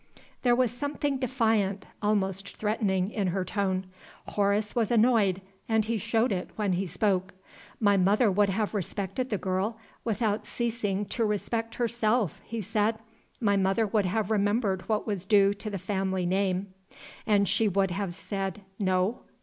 There 0.41 0.55
was 0.55 0.71
something 0.71 1.19
defiant 1.19 1.85
almost 2.01 2.57
threatening 2.57 3.11
in 3.11 3.27
her 3.27 3.45
tone. 3.45 3.85
Horace 4.29 4.75
was 4.75 4.89
annoyed 4.89 5.41
and 5.69 5.85
he 5.85 5.99
showed 5.99 6.31
it 6.31 6.49
when 6.55 6.73
he 6.73 6.87
spoke. 6.87 7.35
"My 7.79 7.97
mother 7.97 8.31
would 8.31 8.49
have 8.49 8.73
respected 8.73 9.29
the 9.29 9.37
girl, 9.37 9.77
without 10.03 10.47
ceasing 10.47 11.05
to 11.09 11.23
respect 11.23 11.75
herself," 11.75 12.41
he 12.45 12.63
said. 12.63 12.97
"My 13.39 13.55
mother 13.57 13.85
would 13.85 14.07
have 14.07 14.31
remembered 14.31 14.89
what 14.89 15.05
was 15.05 15.23
due 15.23 15.53
to 15.53 15.69
the 15.69 15.77
family 15.77 16.25
name." 16.25 16.73
"And 17.27 17.47
she 17.47 17.67
would 17.67 17.91
have 17.91 18.15
said, 18.15 18.63
No?" 18.79 19.19